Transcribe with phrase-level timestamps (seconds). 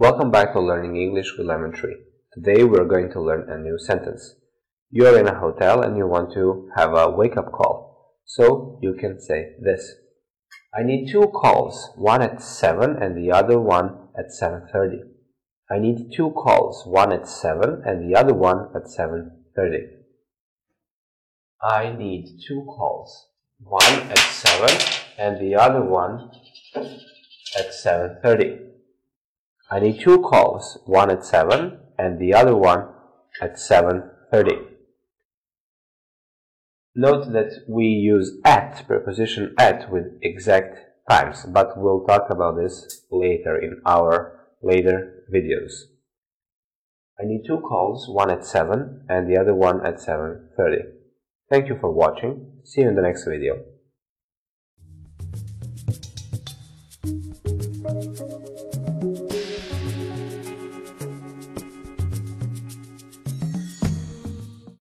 [0.00, 1.96] Welcome back to Learning English with Lemon Tree.
[2.32, 4.36] Today we're going to learn a new sentence.
[4.92, 8.14] You're in a hotel and you want to have a wake-up call.
[8.24, 9.96] So you can say this.
[10.72, 14.98] I need two calls, one at 7 and the other one at 7.30.
[15.68, 19.78] I need two calls, one at 7 and the other one at 7.30.
[21.60, 23.26] I need two calls,
[23.58, 24.78] one at 7
[25.18, 26.30] and the other one
[26.76, 28.67] at 7.30.
[29.70, 32.88] I need two calls, one at 7 and the other one
[33.40, 34.64] at 7.30.
[36.94, 40.78] Note that we use at, preposition at, with exact
[41.08, 45.82] times, but we'll talk about this later in our later videos.
[47.20, 50.92] I need two calls, one at 7 and the other one at 7.30.
[51.50, 52.60] Thank you for watching.
[52.64, 53.64] See you in the next video.